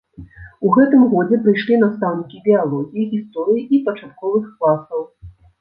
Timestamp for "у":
0.67-0.71